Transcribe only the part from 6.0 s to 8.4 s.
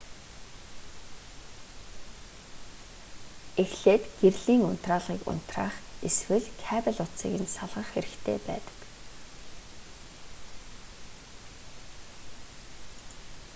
эсвэл кабель утсыг нь салгах хэрэгтэй